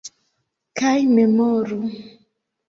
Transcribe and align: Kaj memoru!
Kaj 0.81 0.93
memoru! 1.19 1.79